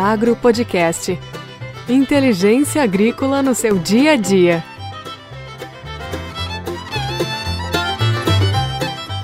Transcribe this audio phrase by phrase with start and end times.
[0.00, 1.20] Inteliagro Podcast.
[1.86, 4.64] Inteligência agrícola no seu dia a dia.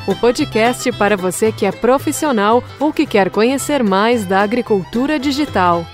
[0.07, 5.87] O podcast para você que é profissional ou que quer conhecer mais da agricultura digital.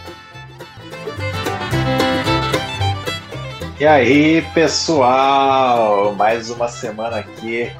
[3.79, 7.71] E aí, pessoal, mais uma semana aqui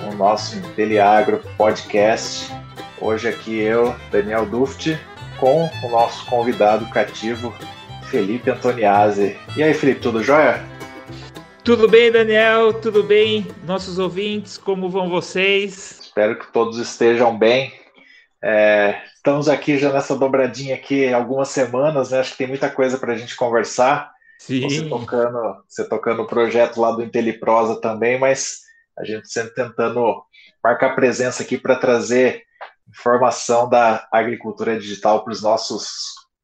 [0.00, 2.52] com o nosso Inteliagro Podcast.
[3.00, 4.98] Hoje aqui eu, Daniel Duft,
[5.40, 7.52] com o nosso convidado cativo,
[8.10, 9.38] Felipe Antoniazzi.
[9.56, 10.62] E aí, Felipe, tudo jóia?
[11.64, 12.74] Tudo bem, Daniel?
[12.74, 13.46] Tudo bem?
[13.64, 15.98] Nossos ouvintes, como vão vocês?
[15.98, 17.72] Espero que todos estejam bem.
[18.42, 22.20] É, estamos aqui já nessa dobradinha aqui algumas semanas, né?
[22.20, 24.12] Acho que tem muita coisa para a gente conversar.
[24.38, 24.68] Sim.
[24.68, 28.60] Você tocando, você tocando o projeto lá do IntelliProsa também, mas
[28.98, 30.22] a gente sempre tentando
[30.62, 32.44] marcar presença aqui para trazer
[32.90, 35.88] informação da agricultura digital para os nossos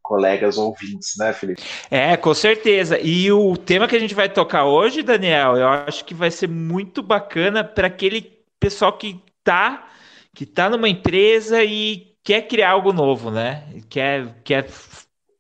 [0.03, 1.63] colegas ouvintes, né, Felipe?
[1.91, 2.99] É, com certeza.
[3.01, 6.49] E o tema que a gente vai tocar hoje, Daniel, eu acho que vai ser
[6.49, 9.89] muito bacana para aquele pessoal que está
[10.33, 13.65] que tá numa empresa e quer criar algo novo, né?
[13.89, 14.69] Quer, quer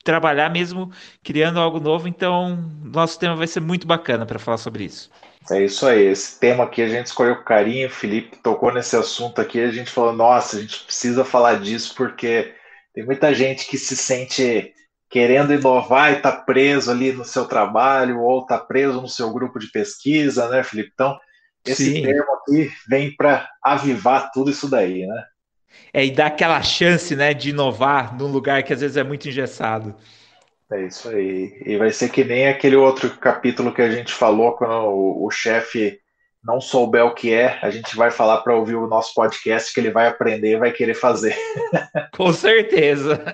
[0.02, 0.90] trabalhar mesmo
[1.22, 2.08] criando algo novo.
[2.08, 5.10] Então, nosso tema vai ser muito bacana para falar sobre isso.
[5.50, 6.06] É isso aí.
[6.06, 7.88] Esse tema aqui a gente escolheu com carinho.
[7.88, 9.60] O Felipe tocou nesse assunto aqui.
[9.60, 12.54] A gente falou: nossa, a gente precisa falar disso porque
[12.92, 14.72] tem muita gente que se sente
[15.08, 19.58] querendo inovar e está preso ali no seu trabalho ou está preso no seu grupo
[19.58, 20.90] de pesquisa, né, Felipe?
[20.92, 21.16] Então,
[21.64, 22.02] esse Sim.
[22.02, 25.24] termo aqui vem para avivar tudo isso daí, né?
[25.92, 29.28] É, e dar aquela chance, né, de inovar num lugar que às vezes é muito
[29.28, 29.94] engessado.
[30.72, 31.62] É isso aí.
[31.64, 35.30] E vai ser que nem aquele outro capítulo que a gente falou quando o, o
[35.30, 36.00] chefe
[36.42, 39.80] não souber o que é, a gente vai falar para ouvir o nosso podcast que
[39.80, 41.36] ele vai aprender e vai querer fazer.
[42.16, 43.24] Com certeza.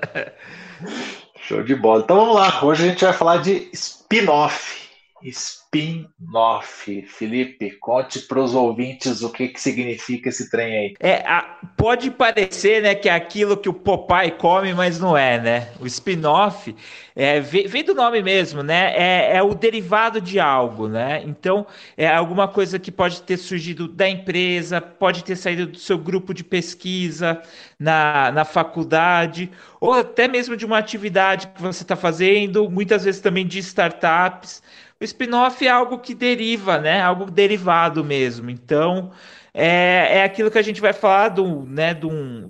[1.37, 2.03] Show de bola.
[2.03, 2.65] Então vamos lá.
[2.65, 4.82] Hoje a gente vai falar de spin-off
[5.25, 7.03] spin-off.
[7.03, 10.95] Felipe, conte para os ouvintes o que, que significa esse trem aí.
[11.01, 11.43] É, a,
[11.77, 15.69] pode parecer né, que é aquilo que o Popeye come, mas não é, né?
[15.81, 16.75] O spin-off
[17.15, 18.93] é, vem, vem, do nome mesmo, né?
[18.97, 21.23] É, é, o derivado de algo, né?
[21.25, 21.67] Então,
[21.97, 26.33] é alguma coisa que pode ter surgido da empresa, pode ter saído do seu grupo
[26.33, 27.43] de pesquisa
[27.79, 29.51] na, na faculdade,
[29.81, 34.63] ou até mesmo de uma atividade que você está fazendo, muitas vezes também de startups.
[35.03, 37.03] O spin-off é algo que deriva, né?
[37.03, 38.49] Algo derivado mesmo.
[38.49, 39.11] Então,
[39.53, 42.49] é, é aquilo que a gente vai falar do, né, de, um,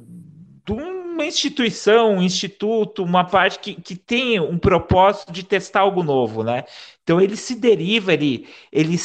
[0.70, 6.44] uma instituição, um instituto, uma parte que, que tem um propósito de testar algo novo,
[6.44, 6.64] né?
[7.02, 8.96] Então ele se deriva, ele, ele,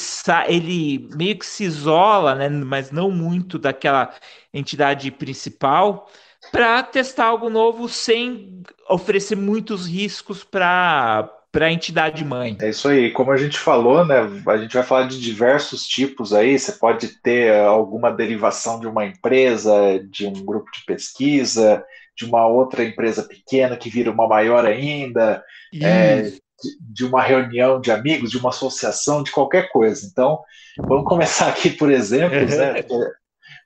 [0.49, 2.49] ele meio que se isola, né?
[2.49, 4.13] Mas não muito daquela
[4.53, 6.09] entidade principal
[6.51, 12.57] para testar algo novo sem oferecer muitos riscos para para a entidade mãe.
[12.61, 13.11] É isso aí.
[13.11, 14.17] Como a gente falou, né?
[14.47, 16.57] A gente vai falar de diversos tipos aí.
[16.57, 19.73] Você pode ter alguma derivação de uma empresa,
[20.09, 21.83] de um grupo de pesquisa,
[22.15, 25.43] de uma outra empresa pequena que vira uma maior ainda,
[25.81, 26.39] é, de,
[26.79, 30.05] de uma reunião de amigos, de uma associação, de qualquer coisa.
[30.05, 30.39] Então,
[30.79, 32.83] vamos começar aqui por exemplos, né?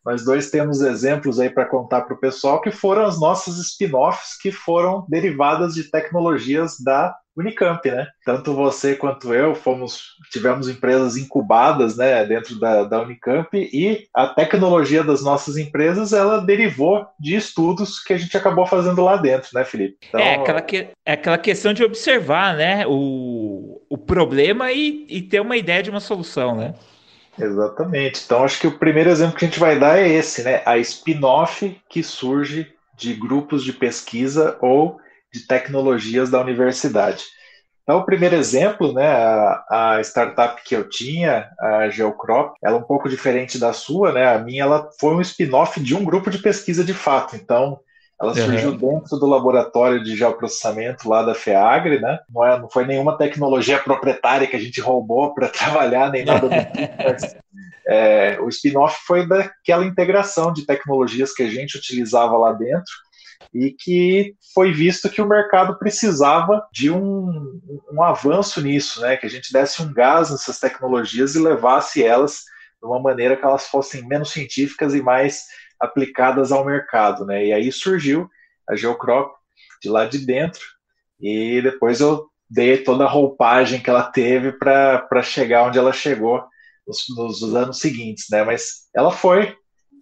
[0.06, 4.38] nós dois temos exemplos aí para contar para o pessoal que foram as nossas spin-offs
[4.42, 8.08] que foram derivadas de tecnologias da Unicamp, né?
[8.26, 14.28] Tanto você quanto eu fomos, tivemos empresas incubadas, né, dentro da, da Unicamp e a
[14.28, 19.50] tecnologia das nossas empresas ela derivou de estudos que a gente acabou fazendo lá dentro,
[19.54, 19.98] né, Felipe?
[20.10, 25.22] Então, é aquela que, é aquela questão de observar, né, o, o problema e, e
[25.22, 26.74] ter uma ideia de uma solução, né?
[27.40, 28.22] Exatamente.
[28.26, 30.62] Então acho que o primeiro exemplo que a gente vai dar é esse, né?
[30.66, 35.00] A spin-off que surge de grupos de pesquisa ou
[35.34, 37.24] de tecnologias da universidade.
[37.84, 42.80] Então, o primeiro exemplo, né, a, a, startup que eu tinha, a Geocrop, ela é
[42.80, 44.34] um pouco diferente da sua, né?
[44.34, 47.36] A minha ela foi um spin-off de um grupo de pesquisa de fato.
[47.36, 47.80] Então,
[48.22, 48.78] ela surgiu uhum.
[48.78, 52.20] dentro do laboratório de geoprocessamento lá da FEAGRE, né?
[52.30, 56.48] Não, é, não foi nenhuma tecnologia proprietária que a gente roubou para trabalhar, nem nada
[56.48, 57.42] do tipo,
[57.88, 62.94] é, o spin-off foi daquela integração de tecnologias que a gente utilizava lá dentro
[63.54, 67.60] e que foi visto que o mercado precisava de um,
[67.92, 69.18] um avanço nisso, né?
[69.18, 72.44] Que a gente desse um gás nessas tecnologias e levasse elas
[72.82, 75.46] de uma maneira que elas fossem menos científicas e mais
[75.80, 77.46] aplicadas ao mercado, né?
[77.46, 78.30] E aí surgiu
[78.70, 79.34] a Geocrop
[79.82, 80.62] de lá de dentro
[81.20, 86.44] e depois eu dei toda a roupagem que ela teve para chegar onde ela chegou
[86.88, 88.44] nos, nos anos seguintes, né?
[88.44, 89.56] Mas ela foi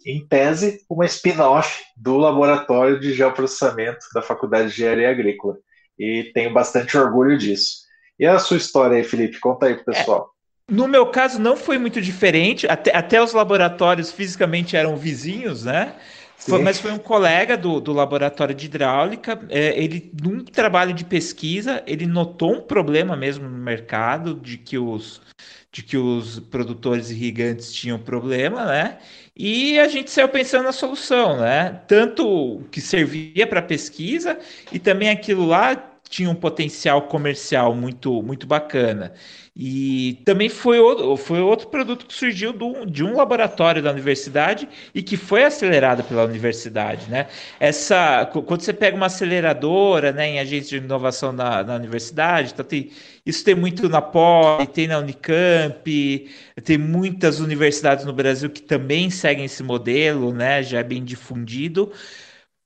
[0.05, 5.57] em tese, uma spin-off do laboratório de geoprocessamento da Faculdade de Engenharia Agrícola.
[5.97, 7.79] E tenho bastante orgulho disso.
[8.17, 9.39] E a sua história aí, Felipe?
[9.39, 10.31] Conta aí pro é, pessoal.
[10.69, 12.67] É, no meu caso, não foi muito diferente.
[12.67, 15.95] Até, até os laboratórios fisicamente eram vizinhos, né?
[16.37, 19.39] Foi, mas foi um colega do, do laboratório de hidráulica.
[19.49, 24.77] É, ele, num trabalho de pesquisa, ele notou um problema mesmo no mercado de que
[24.77, 25.21] os,
[25.69, 28.99] de que os produtores irrigantes tinham problema, né?
[29.41, 31.79] E a gente saiu pensando na solução, né?
[31.87, 34.37] Tanto que servia para pesquisa
[34.69, 35.77] e também aquilo lá
[36.09, 39.13] tinha um potencial comercial muito, muito bacana.
[39.55, 44.67] E também foi outro, foi outro produto que surgiu do, de um laboratório da universidade
[44.95, 47.27] e que foi acelerado pela universidade, né?
[47.59, 52.65] Essa, quando você pega uma aceleradora, né, em agência de inovação na, na universidade, então
[52.65, 52.89] tem,
[53.25, 56.29] isso tem muito na Poli, tem na Unicamp,
[56.63, 60.63] tem muitas universidades no Brasil que também seguem esse modelo, né?
[60.63, 61.91] Já é bem difundido.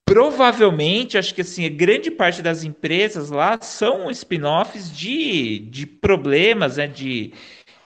[0.06, 6.88] Provavelmente, acho que assim, grande parte das empresas lá são spin-offs de, de problemas, né,
[6.88, 7.34] de,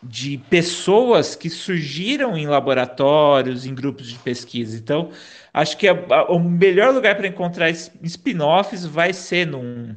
[0.01, 4.77] de pessoas que surgiram em laboratórios, em grupos de pesquisa.
[4.77, 5.11] Então,
[5.53, 9.95] acho que a, a, o melhor lugar para encontrar spin-offs vai ser num,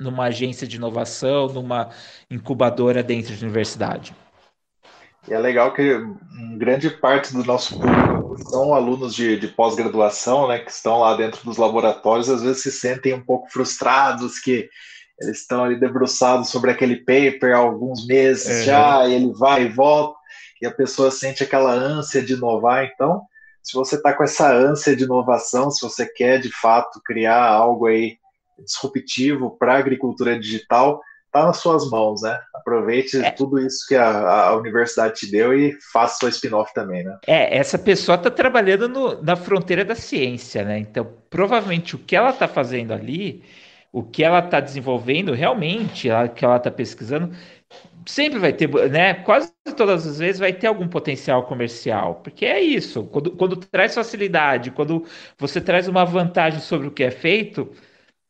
[0.00, 1.90] numa agência de inovação, numa
[2.30, 4.14] incubadora dentro de universidade.
[5.28, 5.98] E é legal que
[6.58, 11.44] grande parte do nosso público são alunos de, de pós-graduação, né, que estão lá dentro
[11.44, 14.68] dos laboratórios, às vezes se sentem um pouco frustrados, que
[15.20, 18.64] eles estão ali debruçados sobre aquele paper há alguns meses uhum.
[18.64, 20.18] já, e ele vai e volta,
[20.60, 22.84] e a pessoa sente aquela ânsia de inovar.
[22.84, 23.22] Então,
[23.62, 27.86] se você está com essa ânsia de inovação, se você quer de fato criar algo
[27.86, 28.18] aí
[28.58, 31.00] disruptivo para a agricultura digital,
[31.34, 32.38] está nas suas mãos, né?
[32.54, 33.32] Aproveite é.
[33.32, 37.18] tudo isso que a, a, universidade te deu e faça sua spin-off também, né?
[37.26, 40.78] É, essa pessoa está trabalhando no, na fronteira da ciência, né?
[40.78, 43.42] Então, provavelmente o que ela está fazendo ali,
[43.92, 47.34] o que ela está desenvolvendo, realmente, o que ela está pesquisando,
[48.06, 49.14] sempre vai ter, né?
[49.14, 53.02] Quase todas as vezes vai ter algum potencial comercial, porque é isso.
[53.04, 55.04] Quando, quando traz facilidade, quando
[55.36, 57.72] você traz uma vantagem sobre o que é feito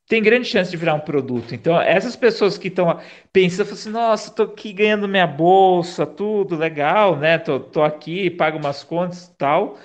[0.06, 1.54] tem grande chance de virar um produto.
[1.54, 2.98] Então, essas pessoas que estão
[3.32, 7.38] pensando assim, nossa, tô aqui ganhando minha bolsa, tudo legal, né?
[7.38, 9.78] Tô, tô aqui, pago umas contas e tal.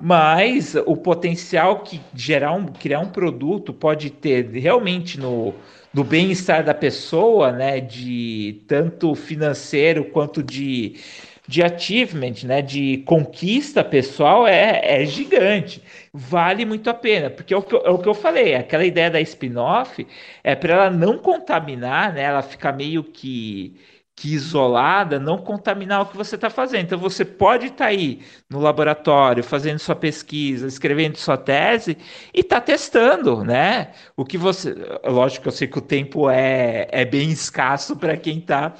[0.00, 5.54] Mas o potencial que gerar um, criar um produto pode ter realmente no,
[5.92, 7.80] no bem-estar da pessoa, né?
[7.80, 10.96] De tanto financeiro quanto de
[11.50, 15.82] de achievement, né, de conquista pessoal é, é gigante.
[16.14, 18.84] Vale muito a pena, porque é o, que eu, é o que eu falei, aquela
[18.84, 20.06] ideia da spin-off
[20.44, 23.74] é para ela não contaminar, né, ela ficar meio que,
[24.14, 26.84] que isolada, não contaminar o que você está fazendo.
[26.84, 31.96] Então você pode estar tá aí no laboratório fazendo sua pesquisa, escrevendo sua tese
[32.32, 33.92] e tá testando, né?
[34.16, 34.74] O que você,
[35.04, 38.74] lógico eu sei que o tempo é, é bem escasso para quem está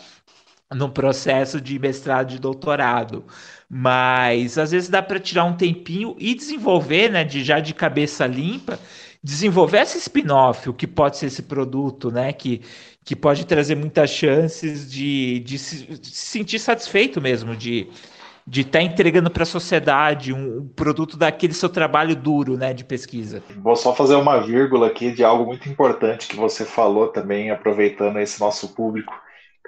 [0.75, 3.25] no processo de mestrado de doutorado.
[3.69, 8.26] Mas às vezes dá para tirar um tempinho e desenvolver, né, de já de cabeça
[8.26, 8.78] limpa,
[9.22, 12.62] desenvolver esse spin-off, o que pode ser esse produto, né, que,
[13.05, 17.89] que pode trazer muitas chances de, de, se, de se sentir satisfeito mesmo, de
[18.46, 22.72] de estar tá entregando para a sociedade um, um, produto daquele seu trabalho duro, né,
[22.72, 23.43] de pesquisa.
[23.58, 28.19] Vou só fazer uma vírgula aqui de algo muito importante que você falou também, aproveitando
[28.19, 29.15] esse nosso público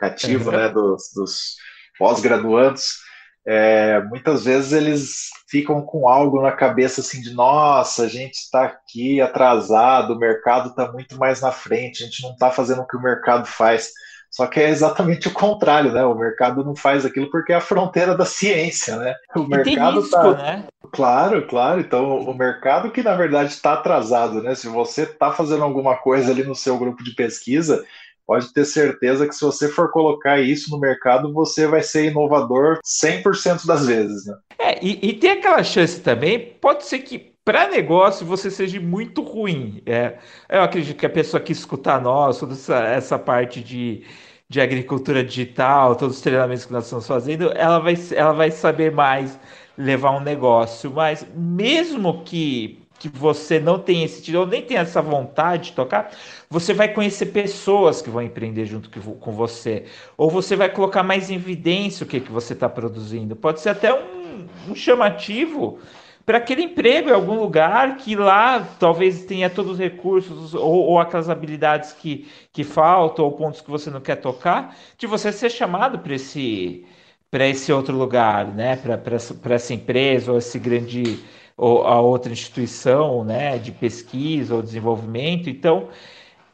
[0.03, 0.57] cativo uhum.
[0.57, 1.57] né, dos, dos
[1.97, 2.99] pós-graduandos,
[3.47, 8.65] é, muitas vezes eles ficam com algo na cabeça assim de nossa, a gente está
[8.65, 12.87] aqui atrasado, o mercado está muito mais na frente, a gente não está fazendo o
[12.87, 13.91] que o mercado faz.
[14.31, 16.03] Só que é exatamente o contrário, né?
[16.05, 19.15] O mercado não faz aquilo porque é a fronteira da ciência, né?
[19.37, 20.33] O mercado está.
[20.33, 20.65] Né?
[20.91, 21.81] Claro, claro.
[21.81, 24.55] Então, o mercado que na verdade está atrasado, né?
[24.55, 27.85] Se você está fazendo alguma coisa ali no seu grupo de pesquisa,
[28.33, 32.79] pode ter certeza que se você for colocar isso no mercado, você vai ser inovador
[32.83, 34.25] 100% das vezes.
[34.25, 34.35] Né?
[34.59, 39.21] É, e, e, tem aquela chance também, pode ser que para negócio você seja muito
[39.21, 39.83] ruim.
[39.85, 40.17] É,
[40.49, 44.03] eu acredito que a pessoa que escutar nós, toda essa, essa parte de,
[44.49, 48.91] de agricultura digital, todos os treinamentos que nós estamos fazendo, ela vai, ela vai saber
[48.93, 49.39] mais
[49.77, 50.91] levar um negócio.
[50.91, 56.13] Mas mesmo que que você não tem esse ou nem tem essa vontade de tocar,
[56.49, 59.87] você vai conhecer pessoas que vão empreender junto com você.
[60.17, 63.35] Ou você vai colocar mais em evidência o que, que você está produzindo.
[63.35, 65.81] Pode ser até um, um chamativo
[66.25, 71.01] para aquele emprego em algum lugar que lá talvez tenha todos os recursos ou, ou,
[71.01, 75.51] aquelas habilidades que, que faltam ou pontos que você não quer tocar, de você ser
[75.51, 76.87] chamado para esse
[77.33, 78.77] para esse outro lugar, né?
[78.77, 81.19] Para essa empresa ou esse grande
[81.57, 85.49] ou a outra instituição, né, de pesquisa ou desenvolvimento.
[85.49, 85.89] Então,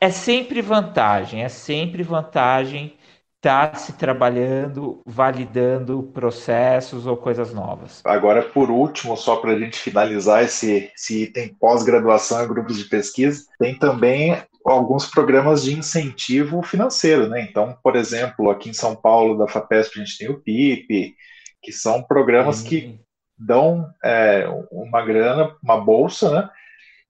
[0.00, 2.95] é sempre vantagem, é sempre vantagem
[3.38, 8.02] estar tá se trabalhando, validando processos ou coisas novas.
[8.05, 12.85] Agora, por último, só para a gente finalizar esse, esse item pós-graduação em grupos de
[12.85, 17.47] pesquisa, tem também alguns programas de incentivo financeiro, né?
[17.49, 21.14] Então, por exemplo, aqui em São Paulo, da FAPESP, a gente tem o PIP,
[21.62, 23.00] que são programas que
[23.38, 26.50] dão é, uma grana, uma bolsa, né?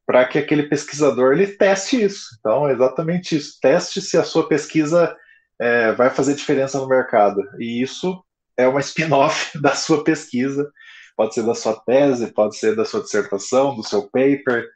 [0.07, 2.37] Para que aquele pesquisador ele teste isso.
[2.39, 3.59] Então, é exatamente isso.
[3.61, 5.17] Teste se a sua pesquisa
[5.61, 7.43] é, vai fazer diferença no mercado.
[7.59, 8.23] E isso
[8.57, 10.71] é uma spin-off da sua pesquisa.
[11.17, 14.67] Pode ser da sua tese, pode ser da sua dissertação, do seu paper,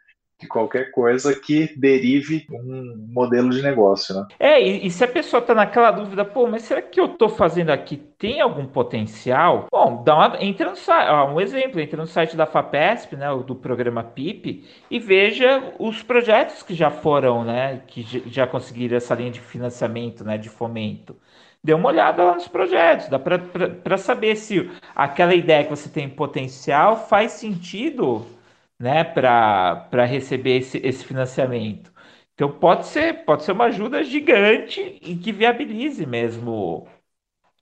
[0.43, 4.27] de qualquer coisa que derive um modelo de negócio, né?
[4.41, 7.29] É, e, e se a pessoa está naquela dúvida, pô, mas será que eu estou
[7.29, 9.69] fazendo aqui tem algum potencial?
[9.71, 13.55] Bom, dá uma, entra no site, um exemplo, entra no site da FAPESP, né, do
[13.55, 19.31] programa PIP, e veja os projetos que já foram, né, que já conseguiram essa linha
[19.31, 21.17] de financiamento, né, de fomento
[21.65, 26.09] dê uma olhada lá nos projetos, dá para saber se aquela ideia que você tem
[26.09, 28.27] potencial faz sentido
[28.83, 31.93] né, para receber esse, esse financiamento.
[32.35, 36.87] Então pode ser, pode ser uma ajuda gigante e que viabilize mesmo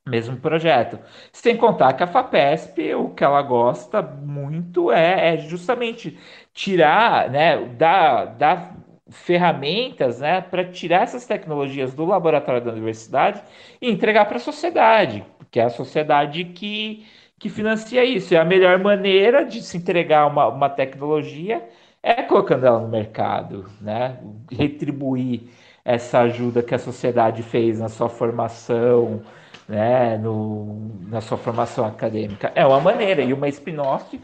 [0.06, 0.98] mesmo projeto.
[1.32, 6.18] Sem contar que a FAPESP, o que ela gosta muito é, é justamente
[6.52, 8.76] tirar, né, dar, dar
[9.10, 13.42] ferramentas né, para tirar essas tecnologias do laboratório da universidade
[13.80, 17.06] e entregar para a sociedade, porque é a sociedade que,
[17.40, 18.34] que financia isso.
[18.34, 21.66] E a melhor maneira de se entregar uma, uma tecnologia
[22.02, 24.18] é colocando ela no mercado, né?
[24.52, 25.44] retribuir
[25.82, 29.22] essa ajuda que a sociedade fez na sua formação,
[29.66, 30.18] né?
[30.18, 32.52] no, na sua formação acadêmica.
[32.54, 34.20] É uma maneira, e uma spin-off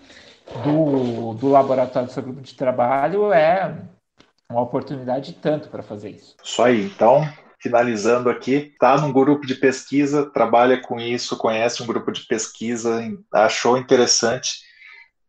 [0.62, 3.75] do, do laboratório do seu grupo de trabalho é
[4.49, 6.37] uma oportunidade tanto para fazer isso.
[6.44, 7.26] Isso aí, então
[7.60, 13.00] finalizando aqui, está num grupo de pesquisa, trabalha com isso, conhece um grupo de pesquisa,
[13.32, 14.60] achou interessante,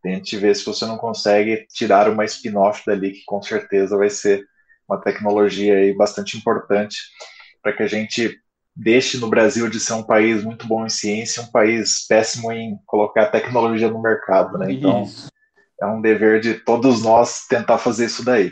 [0.01, 4.45] tente ver se você não consegue tirar uma spin-off dali, que com certeza vai ser
[4.87, 6.97] uma tecnologia aí bastante importante
[7.61, 8.39] para que a gente
[8.75, 12.77] deixe no Brasil de ser um país muito bom em ciência, um país péssimo em
[12.85, 14.71] colocar tecnologia no mercado, né?
[14.71, 15.27] Então, isso.
[15.81, 18.51] é um dever de todos nós tentar fazer isso daí.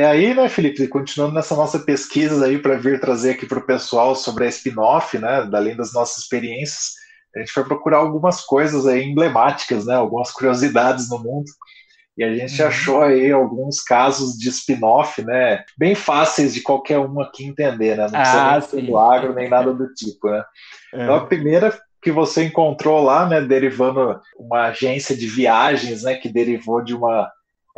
[0.00, 3.66] E aí, né, Felipe, continuando nessa nossa pesquisa aí para vir trazer aqui para o
[3.66, 6.94] pessoal sobre a spin-off, né, além das nossas experiências,
[7.36, 11.44] a gente foi procurar algumas coisas aí emblemáticas, né, algumas curiosidades no mundo,
[12.16, 12.68] e a gente uhum.
[12.68, 18.04] achou aí alguns casos de spin-off, né, bem fáceis de qualquer um aqui entender, né,
[18.04, 20.42] não precisa ah, nem ser do agro nem nada do tipo, né.
[20.94, 21.02] É.
[21.02, 26.30] Então a primeira que você encontrou lá, né, derivando uma agência de viagens, né, que
[26.30, 27.30] derivou de uma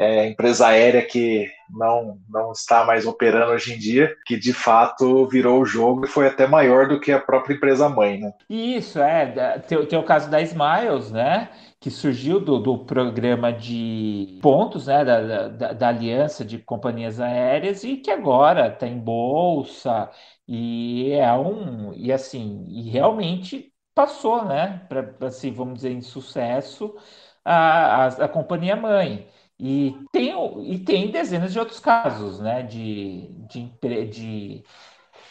[0.02, 5.26] é, empresa aérea que não, não está mais operando hoje em dia, que de fato
[5.28, 8.32] virou o jogo e foi até maior do que a própria empresa mãe, né?
[8.48, 9.58] Isso, é.
[9.60, 11.50] Tem, tem o caso da Smiles, né?
[11.80, 15.04] Que surgiu do, do programa de pontos, né?
[15.04, 20.10] Da, da, da aliança de companhias aéreas e que agora está em bolsa
[20.46, 21.92] e é um.
[21.94, 24.84] E assim, e realmente passou, né?
[24.88, 26.94] Para, assim, vamos dizer, em sucesso
[27.44, 29.28] a, a, a companhia mãe.
[29.64, 30.34] E tem,
[30.72, 32.64] e tem dezenas de outros casos, né?
[32.64, 33.70] De, de,
[34.10, 34.62] de,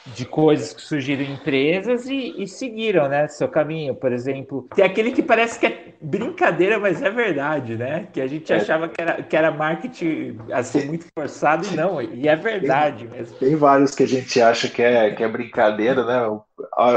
[0.06, 3.28] de coisas que surgiram em empresas e, e, seguiram, né?
[3.28, 4.70] Seu caminho, por exemplo.
[4.74, 8.08] Tem aquele que parece que é brincadeira, mas é verdade, né?
[8.14, 8.56] Que a gente é.
[8.56, 13.18] achava que era, que era marketing assim, muito forçado e não, e é verdade tem,
[13.18, 13.38] mesmo.
[13.38, 16.40] Tem vários que a gente acha que é, que é brincadeira, né?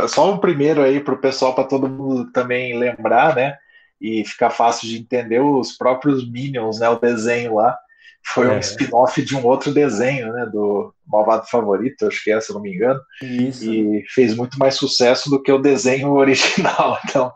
[0.06, 3.58] Só o primeiro aí para o pessoal, para todo mundo também lembrar, né?
[4.00, 6.88] E ficar fácil de entender os próprios Minions, né?
[6.88, 7.76] O desenho lá
[8.26, 8.50] foi é.
[8.50, 10.46] um spin-off de um outro desenho, né?
[10.46, 13.00] Do Malvado Favorito, acho que é, se não me engano.
[13.22, 13.70] Isso.
[13.70, 16.98] E fez muito mais sucesso do que o desenho original.
[17.04, 17.32] Então,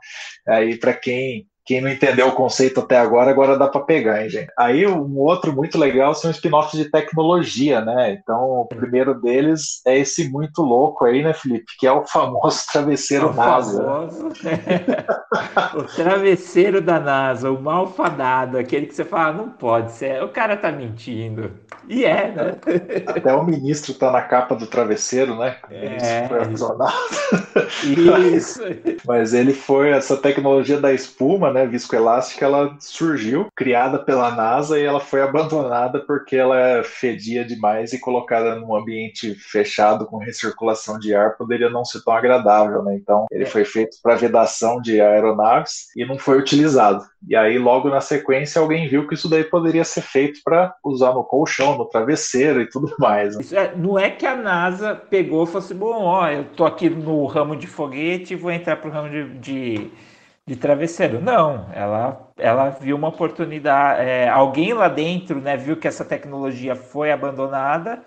[0.47, 4.31] aí para quem quem não entendeu o conceito até agora, agora dá para pegar, hein,
[4.31, 4.51] gente?
[4.57, 8.13] Aí um outro muito legal são spin-offs de tecnologia, né?
[8.13, 11.67] Então, o primeiro deles é esse muito louco aí, né, Felipe?
[11.79, 13.85] Que é o famoso travesseiro o NASA.
[13.85, 14.29] Famoso...
[15.77, 20.57] o travesseiro da NASA, o malfadado, aquele que você fala, não pode ser, o cara
[20.57, 21.51] tá mentindo.
[21.87, 22.57] E é, né?
[23.07, 25.57] Até o ministro tá na capa do travesseiro, né?
[25.71, 26.39] O é, foi
[28.35, 28.61] Isso.
[29.07, 34.85] Mas ele foi essa tecnologia da espuma, né, viscoelástica, ela surgiu, criada pela NASA e
[34.85, 41.15] ela foi abandonada porque ela fedia demais e colocada num ambiente fechado com recirculação de
[41.15, 42.95] ar poderia não ser tão agradável, né?
[42.95, 43.47] Então, ele é.
[43.47, 47.05] foi feito para vedação de aeronaves e não foi utilizado.
[47.27, 51.13] E aí, logo na sequência, alguém viu que isso daí poderia ser feito para usar
[51.13, 53.37] no colchão, no travesseiro e tudo mais.
[53.37, 53.45] Né?
[53.53, 56.89] É, não é que a NASA pegou e falou assim: bom, ó, eu tô aqui
[56.89, 59.91] no ramo de foguete e vou entrar pro ramo de, de,
[60.47, 61.21] de travesseiro.
[61.21, 64.01] Não, ela, ela viu uma oportunidade.
[64.03, 68.03] É, alguém lá dentro né, viu que essa tecnologia foi abandonada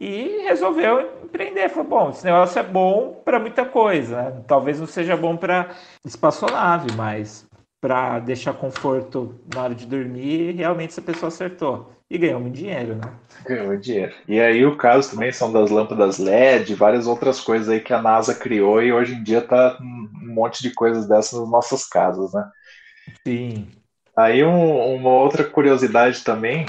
[0.00, 1.68] e resolveu empreender.
[1.68, 4.22] Falou: bom, esse negócio é bom para muita coisa.
[4.22, 4.42] Né?
[4.46, 5.70] Talvez não seja bom para
[6.04, 7.48] espaçonave, mas
[7.82, 11.92] para deixar conforto na hora de dormir, realmente essa pessoa acertou.
[12.08, 13.12] E ganhou muito dinheiro, né?
[13.44, 14.14] Ganhou dinheiro.
[14.28, 18.00] E aí o caso também são das lâmpadas LED, várias outras coisas aí que a
[18.00, 22.32] NASA criou e hoje em dia tá um monte de coisas dessas nas nossas casas,
[22.32, 22.48] né?
[23.26, 23.68] Sim.
[24.16, 26.66] Aí um, uma outra curiosidade também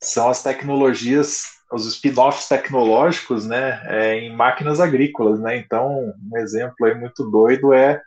[0.00, 5.56] são as tecnologias, os spin-offs tecnológicos, né, é, em máquinas agrícolas, né?
[5.56, 8.00] Então, um exemplo aí muito doido é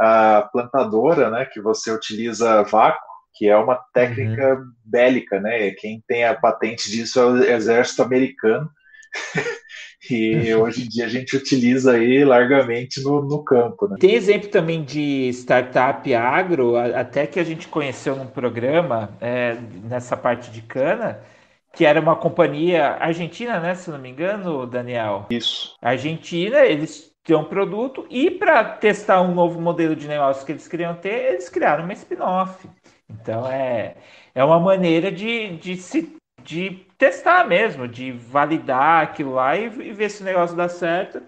[0.00, 4.64] a plantadora, né, que você utiliza vácuo, que é uma técnica uhum.
[4.84, 5.70] bélica, né?
[5.72, 8.68] Quem tem a patente disso é o exército americano.
[10.10, 13.88] e hoje em dia a gente utiliza aí largamente no, no campo.
[13.88, 13.96] Né?
[14.00, 20.16] Tem exemplo também de startup agro, até que a gente conheceu num programa é, nessa
[20.16, 21.20] parte de cana,
[21.72, 23.74] que era uma companhia argentina, né?
[23.74, 25.26] Se não me engano, Daniel.
[25.30, 25.76] Isso.
[25.80, 30.66] Argentina, eles ter um produto e para testar um novo modelo de negócio que eles
[30.66, 32.68] queriam ter, eles criaram uma spin-off.
[33.08, 33.96] Então é,
[34.34, 39.92] é uma maneira de, de se de testar mesmo, de validar aquilo lá e, e
[39.92, 41.22] ver se o negócio dá certo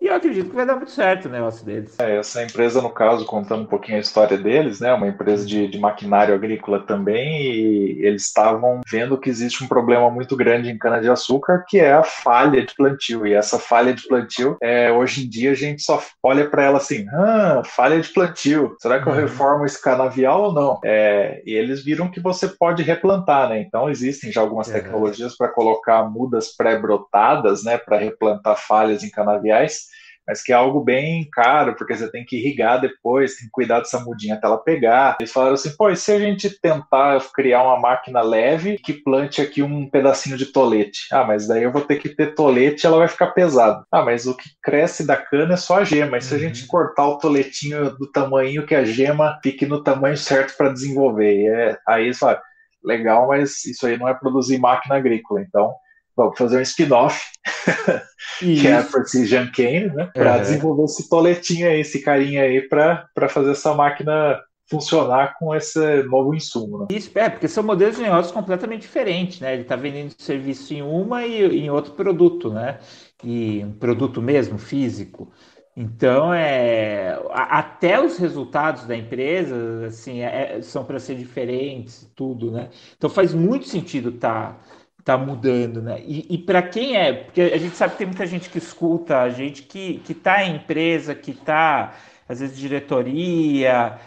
[0.00, 1.98] e eu acredito que vai dar muito certo o negócio deles.
[1.98, 4.92] É, essa empresa, no caso, contando um pouquinho a história deles, né?
[4.92, 10.10] Uma empresa de, de maquinário agrícola também, e eles estavam vendo que existe um problema
[10.10, 13.26] muito grande em cana-de-açúcar, que é a falha de plantio.
[13.26, 16.76] E essa falha de plantio, é, hoje em dia, a gente só olha para ela
[16.76, 18.76] assim: ah, falha de plantio.
[18.78, 19.20] Será que eu uhum.
[19.20, 20.78] reformo esse canavial ou não?
[20.84, 23.60] É, e eles viram que você pode replantar, né?
[23.60, 27.78] Então existem já algumas tecnologias para colocar mudas pré-brotadas, né?
[27.78, 29.85] Para replantar falhas em canaviais
[30.26, 33.78] mas que é algo bem caro, porque você tem que irrigar depois, tem que cuidar
[33.78, 35.16] dessa mudinha até ela pegar.
[35.20, 39.40] Eles falaram assim, pô, e se a gente tentar criar uma máquina leve que plante
[39.40, 41.06] aqui um pedacinho de tolete?
[41.12, 43.84] Ah, mas daí eu vou ter que ter tolete ela vai ficar pesada.
[43.90, 46.62] Ah, mas o que cresce da cana é só a gema, e se a gente
[46.62, 46.68] uhum.
[46.68, 51.42] cortar o toletinho do tamanho que a gema fique no tamanho certo para desenvolver?
[51.42, 52.40] E é, aí eles falaram,
[52.84, 55.74] legal, mas isso aí não é produzir máquina agrícola, então
[56.16, 57.20] vamos fazer um spin-off,
[58.38, 60.10] que é a Precision Cane, né?
[60.14, 66.02] Para desenvolver esse toletinho aí, esse carinha aí, para fazer essa máquina funcionar com esse
[66.04, 66.78] novo insumo.
[66.78, 66.86] Né?
[66.90, 69.52] Isso, é, porque são modelos de negócios completamente diferentes, né?
[69.52, 72.78] Ele está vendendo serviço em uma e em outro produto, né?
[73.22, 75.30] E um produto mesmo, físico.
[75.76, 82.70] Então, é, até os resultados da empresa, assim, é, são para ser diferentes, tudo, né?
[82.96, 84.60] Então faz muito sentido estar tá
[85.06, 86.02] tá mudando, né?
[86.04, 89.20] E, e para quem é, porque a gente sabe que tem muita gente que escuta,
[89.20, 91.94] a gente que, que tá em empresa, que tá,
[92.28, 94.00] às vezes, diretoria,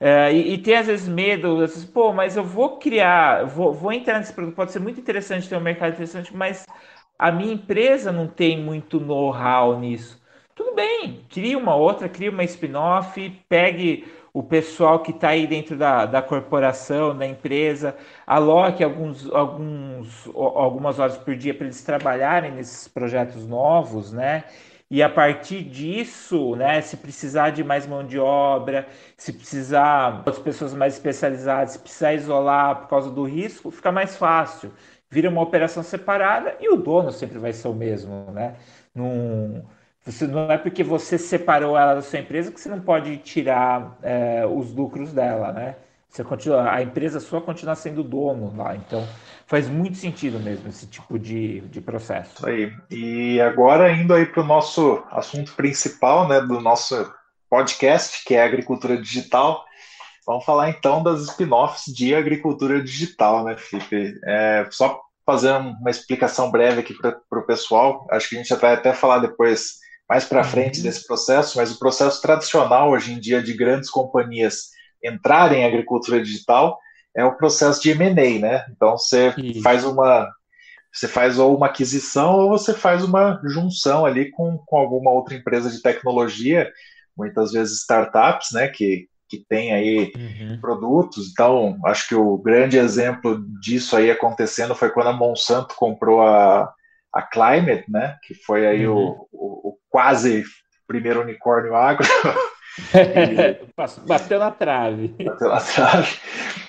[0.00, 3.72] é, e, e, tem às vezes medo, às vezes, pô, mas eu vou criar, vou,
[3.74, 6.64] vou entrar nesse produto, pode ser muito interessante ter um mercado interessante, mas
[7.18, 10.22] a minha empresa não tem muito know-how nisso.
[10.54, 14.06] Tudo bem, cria uma outra, cria uma spin-off, pegue
[14.36, 17.96] o pessoal que está aí dentro da, da corporação, da empresa,
[18.26, 24.44] aloque alguns, alguns, algumas horas por dia para eles trabalharem nesses projetos novos, né?
[24.90, 30.40] E a partir disso, né, se precisar de mais mão de obra, se precisar de
[30.40, 34.70] pessoas mais especializadas, se precisar isolar por causa do risco, fica mais fácil.
[35.10, 38.56] Vira uma operação separada e o dono sempre vai ser o mesmo, né?
[38.94, 39.64] Num,
[40.06, 43.98] você, não é porque você separou ela da sua empresa que você não pode tirar
[44.02, 45.74] é, os lucros dela, né?
[46.08, 48.76] Você continua, a empresa sua continua sendo dono lá.
[48.76, 49.06] Então,
[49.46, 52.46] faz muito sentido mesmo esse tipo de, de processo.
[52.46, 52.72] Aí.
[52.88, 57.12] E agora, indo aí para o nosso assunto principal, né, do nosso
[57.50, 59.64] podcast, que é agricultura digital.
[60.24, 64.18] Vamos falar então das spin-offs de agricultura digital, né, Felipe?
[64.24, 68.06] É, só fazer uma explicação breve aqui para o pessoal.
[68.10, 70.84] Acho que a gente vai até falar depois mais para frente uhum.
[70.84, 74.70] desse processo, mas o processo tradicional hoje em dia de grandes companhias
[75.02, 76.78] entrarem em agricultura digital
[77.14, 78.66] é o processo de M&A, né?
[78.70, 79.62] Então você Isso.
[79.62, 80.30] faz uma
[80.92, 85.34] você faz ou uma aquisição ou você faz uma junção ali com, com alguma outra
[85.34, 86.72] empresa de tecnologia,
[87.14, 90.58] muitas vezes startups, né, que, que tem aí uhum.
[90.58, 91.30] produtos.
[91.30, 96.72] Então, acho que o grande exemplo disso aí acontecendo foi quando a Monsanto comprou a,
[97.12, 99.18] a Climate, né, que foi aí uhum.
[99.30, 99.65] o
[99.96, 100.44] quase
[100.86, 102.06] primeiro unicórnio agro.
[104.06, 105.08] Bateu na trave.
[105.24, 106.18] Bateu na trave.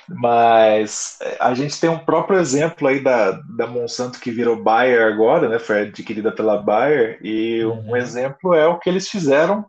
[0.07, 5.05] Mas é, a gente tem um próprio exemplo aí da, da Monsanto que virou Bayer
[5.05, 5.59] agora, né?
[5.59, 7.91] Foi adquirida pela Bayer, e uhum.
[7.91, 9.65] um exemplo é o que eles fizeram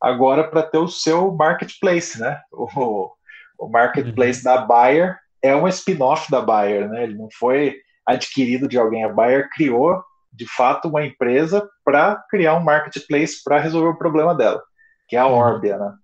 [0.00, 2.40] agora para ter o seu marketplace, né?
[2.50, 3.10] O,
[3.58, 4.54] o marketplace uhum.
[4.54, 7.02] da Bayer é um spin-off da Bayer, né?
[7.02, 9.04] Ele não foi adquirido de alguém.
[9.04, 10.02] A Bayer criou,
[10.36, 14.62] de fato, uma empresa para criar um marketplace para resolver o problema dela
[15.08, 15.94] que é a Orbia, né?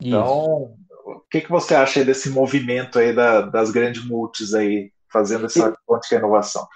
[0.00, 0.74] Então,
[1.06, 5.76] o que, que você acha desse movimento aí da, das grandes multis aí fazendo essa
[5.86, 6.66] quântica inovação?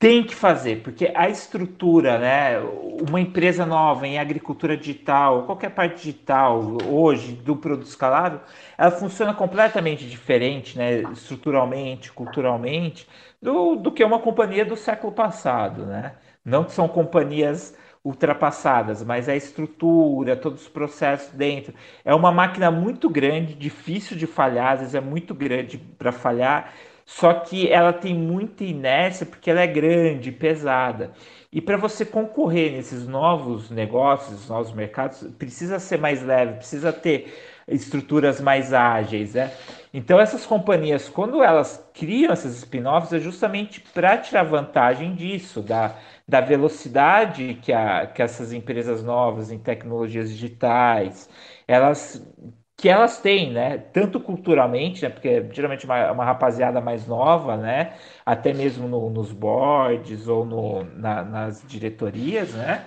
[0.00, 2.58] Tem que fazer, porque a estrutura, né?
[3.06, 8.40] Uma empresa nova em agricultura digital, qualquer parte digital, hoje, do produto escalável,
[8.78, 11.02] ela funciona completamente diferente, né?
[11.12, 13.06] Estruturalmente, culturalmente,
[13.42, 16.14] do, do que uma companhia do século passado, né?
[16.42, 21.74] Não que são companhias ultrapassadas, mas a estrutura, todos os processos dentro.
[22.02, 26.72] É uma máquina muito grande, difícil de falhar, às vezes é muito grande para falhar,
[27.12, 31.10] só que ela tem muita inércia porque ela é grande, pesada.
[31.52, 37.34] E para você concorrer nesses novos negócios, novos mercados, precisa ser mais leve, precisa ter
[37.66, 39.50] estruturas mais ágeis, né?
[39.92, 45.96] Então essas companhias, quando elas criam esses spin-offs, é justamente para tirar vantagem disso, da,
[46.28, 51.28] da velocidade que, a, que essas empresas novas em tecnologias digitais,
[51.66, 52.24] elas
[52.80, 53.78] que elas têm, né?
[53.78, 55.10] Tanto culturalmente, né?
[55.10, 57.94] Porque geralmente uma, uma rapaziada mais nova, né?
[58.24, 62.86] Até mesmo no, nos boards ou no, na, nas diretorias, né?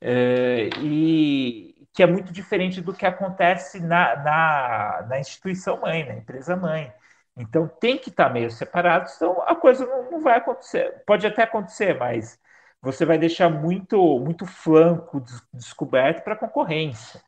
[0.00, 6.14] É, e que é muito diferente do que acontece na, na, na instituição mãe, na
[6.14, 6.92] empresa mãe.
[7.36, 11.02] Então tem que estar meio separado, senão a coisa não, não vai acontecer.
[11.06, 12.38] Pode até acontecer, mas
[12.82, 17.20] você vai deixar muito, muito flanco descoberto para a concorrência,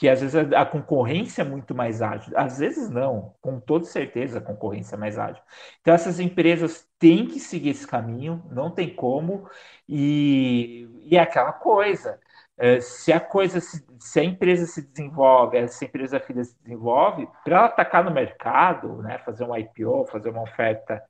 [0.00, 4.38] que às vezes a, concorrência é muito mais ágil, às vezes não, com toda certeza
[4.38, 5.42] a concorrência é mais ágil.
[5.82, 9.46] Então essas empresas têm que seguir esse caminho, não tem como,
[9.86, 12.18] e, e é aquela coisa.
[12.56, 16.56] É, se a coisa se, se, a empresa se desenvolve, se a empresa filha se
[16.62, 21.02] desenvolve, para ela atacar no mercado, né, fazer um IPO, fazer uma oferta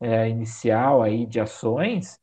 [0.00, 2.20] é, inicial aí de ações,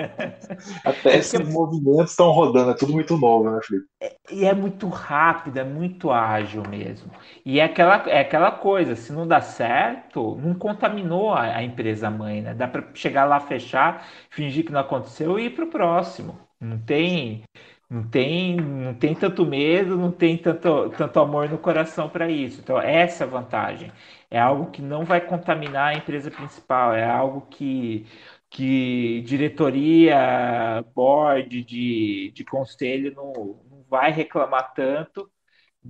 [0.84, 3.86] até esses movimentos estão rodando, é tudo muito novo, né, Felipe?
[4.00, 7.10] É, e é muito rápido, é muito ágil mesmo.
[7.44, 12.08] E é aquela, é aquela coisa, se não dá certo, não contaminou a, a empresa
[12.10, 12.54] mãe, né?
[12.54, 16.38] Dá para chegar lá, fechar, fingir que não aconteceu e ir para o próximo.
[16.60, 17.42] Não tem.
[17.90, 22.60] Não tem, não tem tanto medo, não tem tanto, tanto amor no coração para isso.
[22.60, 23.92] Então, essa é a vantagem
[24.30, 28.04] é algo que não vai contaminar a empresa principal, é algo que,
[28.50, 33.32] que diretoria, board de, de conselho não,
[33.70, 35.30] não vai reclamar tanto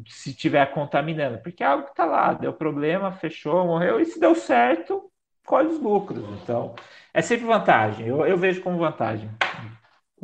[0.09, 4.19] se estiver contaminando, porque é algo que está lá, deu problema, fechou, morreu, e se
[4.21, 5.11] deu certo,
[5.47, 6.25] colhe os lucros.
[6.43, 6.75] Então,
[7.15, 9.31] é sempre vantagem, eu, eu vejo como vantagem.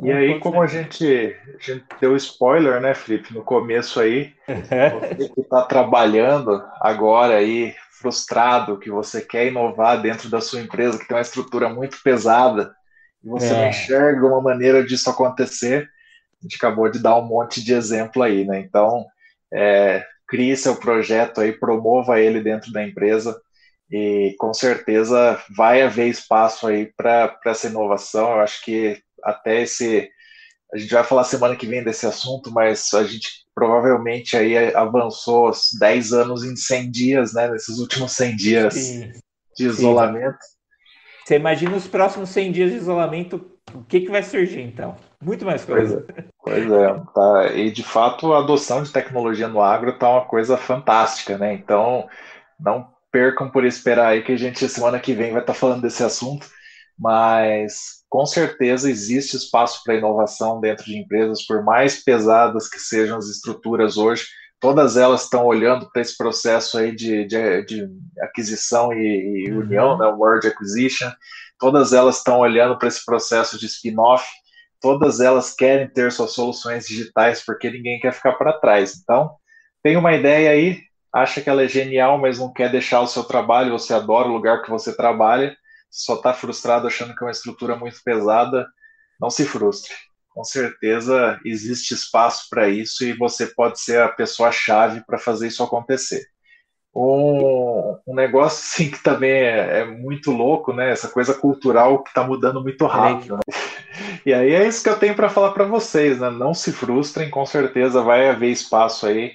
[0.03, 1.05] E aí, como a gente,
[1.47, 7.75] a gente deu spoiler, né, Felipe, no começo aí, você que está trabalhando agora aí,
[7.91, 12.73] frustrado, que você quer inovar dentro da sua empresa, que tem uma estrutura muito pesada,
[13.23, 13.53] e você é.
[13.53, 15.87] não enxerga uma maneira disso acontecer,
[16.39, 18.59] a gente acabou de dar um monte de exemplo aí, né?
[18.59, 19.05] Então,
[19.53, 23.39] é, crie seu projeto aí, promova ele dentro da empresa,
[23.91, 28.31] e com certeza vai haver espaço aí para essa inovação.
[28.31, 30.09] Eu acho que até esse.
[30.73, 35.49] A gente vai falar semana que vem desse assunto, mas a gente provavelmente aí avançou
[35.49, 37.49] os 10 anos em 100 dias, né?
[37.49, 39.11] Nesses últimos 100 dias Sim.
[39.57, 40.41] de isolamento.
[40.41, 40.61] Sim.
[41.25, 44.95] Você imagina os próximos 100 dias de isolamento, o que, que vai surgir então?
[45.21, 46.05] Muito mais coisa.
[46.43, 47.53] Pois é, pois é tá.
[47.55, 51.53] e de fato a adoção de tecnologia no agro está uma coisa fantástica, né?
[51.53, 52.07] Então,
[52.59, 55.81] não percam por esperar aí que a gente semana que vem vai estar tá falando
[55.81, 56.47] desse assunto,
[56.97, 63.17] mas com certeza existe espaço para inovação dentro de empresas, por mais pesadas que sejam
[63.17, 64.25] as estruturas hoje,
[64.59, 67.87] todas elas estão olhando para esse processo aí de, de, de
[68.21, 69.61] aquisição e, e uhum.
[69.61, 71.09] união, né, word acquisition,
[71.57, 74.27] todas elas estão olhando para esse processo de spin-off,
[74.81, 78.99] todas elas querem ter suas soluções digitais, porque ninguém quer ficar para trás.
[79.01, 79.31] Então,
[79.81, 80.81] tem uma ideia aí,
[81.13, 84.33] acha que ela é genial, mas não quer deixar o seu trabalho, você adora o
[84.33, 85.55] lugar que você trabalha,
[85.91, 88.65] só está frustrado achando que é uma estrutura muito pesada,
[89.19, 89.93] não se frustre.
[90.29, 95.61] Com certeza existe espaço para isso e você pode ser a pessoa-chave para fazer isso
[95.61, 96.25] acontecer.
[96.95, 100.91] Um, um, negócio assim que também é, é, muito louco, né?
[100.91, 103.35] Essa coisa cultural que está mudando muito rápido.
[103.35, 103.41] Né?
[104.25, 106.29] E aí é isso que eu tenho para falar para vocês, né?
[106.29, 109.33] Não se frustrem, com certeza vai haver espaço aí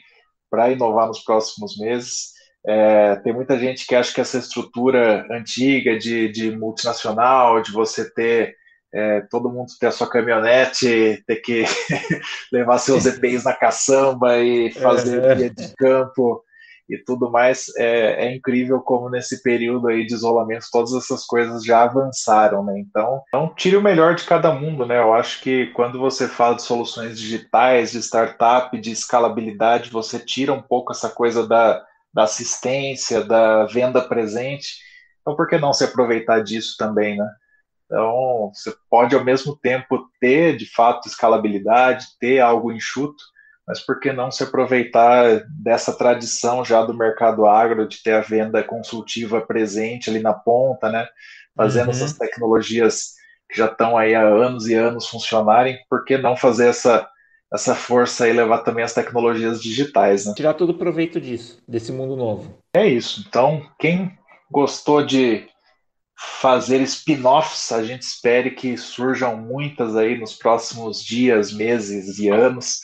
[0.49, 2.36] para inovar nos próximos meses.
[2.67, 8.11] É, tem muita gente que acha que essa estrutura antiga de, de multinacional, de você
[8.13, 8.57] ter
[8.93, 11.65] é, todo mundo ter a sua caminhonete, ter que
[12.51, 16.43] levar seus EPIs na caçamba e fazer via de campo
[16.89, 21.65] e tudo mais, é, é, incrível como nesse período aí de isolamento todas essas coisas
[21.65, 22.79] já avançaram, né?
[22.79, 24.99] Então, não tire o melhor de cada mundo, né?
[24.99, 30.53] Eu acho que quando você fala de soluções digitais, de startup, de escalabilidade, você tira
[30.53, 31.85] um pouco essa coisa da
[32.17, 34.79] da assistência, da venda presente.
[35.21, 37.29] Então, por que não se aproveitar disso também, né?
[37.85, 43.23] Então, você pode ao mesmo tempo ter, de fato, escalabilidade, ter algo enxuto,
[43.69, 48.23] mas por que não se aproveitar dessa tradição já do mercado agro, de ter a
[48.23, 51.07] venda consultiva presente ali na ponta, né?
[51.55, 51.91] Fazendo uhum.
[51.91, 53.13] essas tecnologias
[53.51, 57.07] que já estão aí há anos e anos funcionarem, por que não fazer essa
[57.53, 60.35] essa força e levar também as tecnologias digitais, né?
[60.35, 62.59] Tirar todo o proveito disso, desse mundo novo.
[62.75, 63.25] É isso.
[63.27, 64.13] Então, quem
[64.51, 65.47] gostou de
[66.41, 72.81] fazer spin-offs, a gente espere que surjam muitas aí nos próximos dias, meses e anos.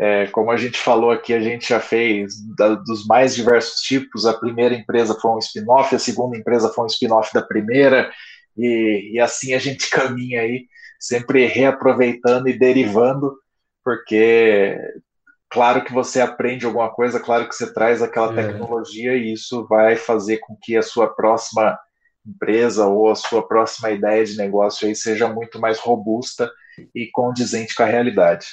[0.00, 4.26] É, como a gente falou aqui, a gente já fez da, dos mais diversos tipos.
[4.26, 8.10] A primeira empresa foi um spin-off, a segunda empresa foi um spin-off da primeira,
[8.56, 10.66] e, e assim a gente caminha aí,
[11.00, 13.36] sempre reaproveitando e derivando
[13.88, 14.78] porque
[15.48, 18.46] claro que você aprende alguma coisa, claro que você traz aquela é.
[18.46, 21.78] tecnologia e isso vai fazer com que a sua próxima
[22.26, 26.52] empresa ou a sua próxima ideia de negócio aí seja muito mais robusta
[26.94, 28.46] e condizente com a realidade.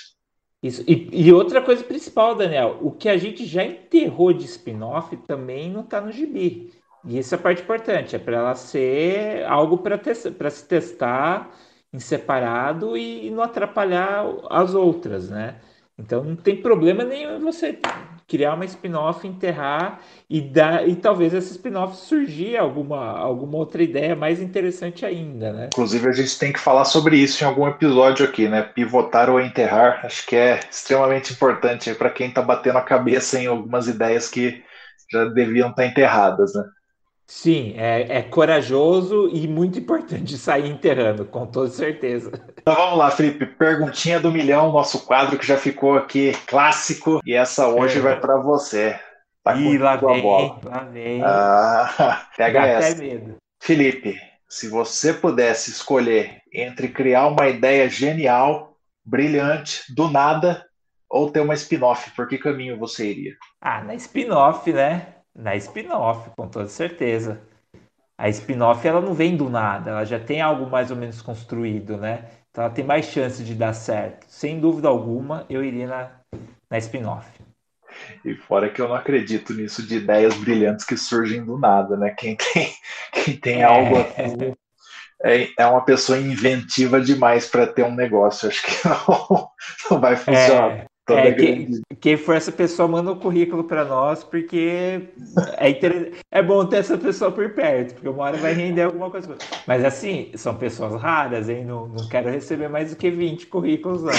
[0.63, 0.81] Isso.
[0.87, 5.69] E, e outra coisa principal, Daniel, o que a gente já enterrou de spin-off também
[5.69, 6.71] não está no gibi.
[7.03, 9.99] E essa é a parte importante, é para ela ser algo para
[10.49, 11.53] se testar
[11.95, 15.55] em separado e, não atrapalhar as outras, né?
[15.97, 17.79] Então não tem problema nenhum você
[18.27, 24.15] criar uma spin-off, enterrar e dar e talvez essa spin-off surgir alguma, alguma outra ideia
[24.15, 25.67] mais interessante ainda, né?
[25.67, 28.61] Inclusive a gente tem que falar sobre isso em algum episódio aqui, né?
[28.61, 33.47] Pivotar ou enterrar, acho que é extremamente importante para quem está batendo a cabeça em
[33.47, 34.63] algumas ideias que
[35.11, 36.63] já deviam estar tá enterradas, né?
[37.27, 42.31] Sim, é, é, corajoso e muito importante sair enterrando, com toda certeza.
[42.57, 43.45] Então vamos lá, Felipe.
[43.45, 48.01] Perguntinha do milhão, nosso quadro que já ficou aqui clássico, e essa hoje é.
[48.01, 48.99] vai para você.
[49.43, 50.59] Tá Ih, lá vem, bola.
[50.63, 51.21] lá vem.
[51.23, 53.01] Ah, pega Dá essa.
[53.01, 53.35] medo.
[53.61, 60.65] Felipe, se você pudesse escolher entre criar uma ideia genial, brilhante, do nada,
[61.09, 63.33] ou ter uma spin-off, por que caminho você iria?
[63.61, 65.14] Ah, na spin-off, né?
[65.35, 67.41] Na spin-off, com toda certeza.
[68.17, 71.97] A spin-off ela não vem do nada, ela já tem algo mais ou menos construído,
[71.97, 72.25] né?
[72.49, 74.25] Então ela tem mais chance de dar certo.
[74.29, 76.11] Sem dúvida alguma, eu iria na,
[76.69, 77.27] na spin-off.
[78.23, 82.11] E fora que eu não acredito nisso de ideias brilhantes que surgem do nada, né?
[82.11, 82.73] Quem tem,
[83.11, 83.65] quem tem é.
[83.65, 84.55] algo assim,
[85.23, 88.47] é, é uma pessoa inventiva demais para ter um negócio.
[88.47, 89.49] Acho que não,
[89.91, 90.71] não vai funcionar.
[90.71, 95.01] É, é, que, quem for essa pessoa, manda um currículo para nós, porque
[95.57, 99.35] é, é bom ter essa pessoa por perto, porque uma hora vai render alguma coisa.
[99.67, 101.65] Mas assim, são pessoas raras, hein?
[101.65, 104.13] Não, não quero receber mais do que 20 currículos lá.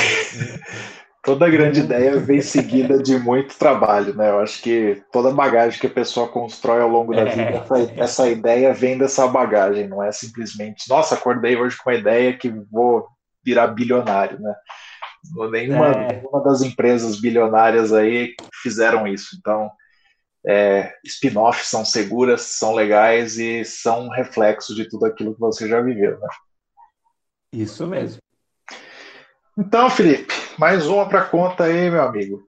[1.26, 4.30] Toda grande ideia vem seguida de muito trabalho, né?
[4.30, 7.92] Eu acho que toda bagagem que a pessoa constrói ao longo da é, vida, essa,
[7.96, 12.48] essa, ideia vem dessa bagagem, não é simplesmente, nossa, acordei hoje com a ideia que
[12.70, 13.08] vou
[13.44, 14.54] virar bilionário, né?
[15.50, 16.16] Nenhuma, é.
[16.16, 19.36] nenhuma das empresas bilionárias aí fizeram isso.
[19.38, 19.70] Então,
[20.46, 25.80] é, spin-offs são seguras, são legais e são reflexo de tudo aquilo que você já
[25.80, 26.28] viveu, né?
[27.52, 28.20] Isso mesmo.
[29.58, 32.46] Então, Felipe, mais uma para conta aí, meu amigo.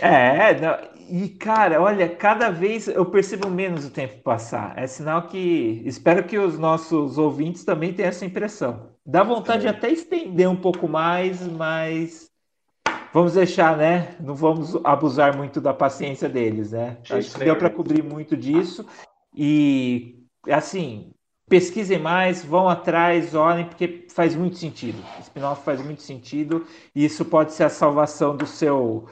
[0.00, 0.50] É,
[1.08, 4.76] e cara, olha, cada vez eu percebo menos o tempo passar.
[4.76, 8.95] É sinal que espero que os nossos ouvintes também tenham essa impressão.
[9.06, 12.28] Dá vontade de até estender um pouco mais, mas
[13.12, 14.16] vamos deixar, né?
[14.18, 16.98] Não vamos abusar muito da paciência deles, né?
[17.08, 18.84] Acho que deu para cobrir muito disso.
[19.32, 20.18] E
[20.50, 21.12] assim,
[21.48, 24.98] pesquisem mais, vão atrás, olhem, porque faz muito sentido.
[25.20, 29.06] Spin-off faz muito sentido e isso pode ser a salvação do seu,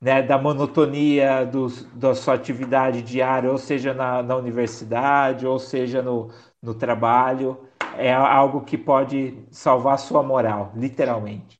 [0.00, 6.00] né, da monotonia do, da sua atividade diária, ou seja na, na universidade, ou seja
[6.00, 6.30] no,
[6.62, 11.58] no trabalho é algo que pode salvar sua moral, literalmente.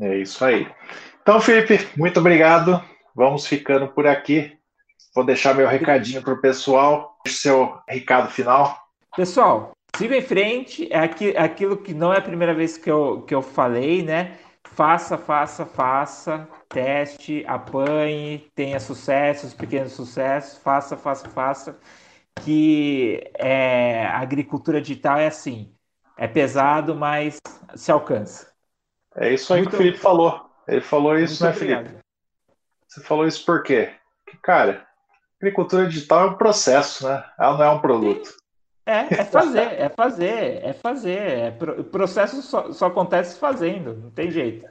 [0.00, 0.66] É isso aí.
[1.22, 2.82] Então, Felipe, muito obrigado.
[3.14, 4.56] Vamos ficando por aqui.
[5.14, 7.16] Vou deixar meu recadinho para o pessoal.
[7.26, 8.78] Seu recado final.
[9.16, 10.88] Pessoal, siga em frente.
[10.92, 11.00] É
[11.38, 14.38] aquilo que não é a primeira vez que eu, que eu falei, né?
[14.64, 16.48] Faça, faça, faça.
[16.68, 20.58] Teste, apanhe, tenha sucessos, pequenos sucessos.
[20.62, 21.78] Faça, faça, faça
[22.44, 25.72] que é, a agricultura digital é assim,
[26.16, 27.38] é pesado, mas
[27.74, 28.52] se alcança.
[29.16, 30.48] É isso aí Muito que o Felipe falou.
[30.66, 31.86] Ele falou isso, Muito né, obrigado.
[31.86, 32.02] Felipe?
[32.86, 33.90] Você falou isso por quê?
[34.24, 34.86] Porque, cara,
[35.40, 37.24] agricultura digital é um processo, né?
[37.38, 38.34] Ela não é um produto.
[38.86, 41.18] É, é fazer, é fazer, é fazer.
[41.18, 44.66] É pro, o processo só, só, acontece fazendo, não tem jeito.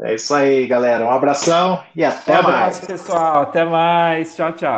[0.00, 1.06] É isso aí, galera.
[1.06, 2.86] Um abração e até um abraço, mais.
[2.86, 3.42] pessoal.
[3.42, 4.36] Até mais.
[4.36, 4.76] Tchau, tchau.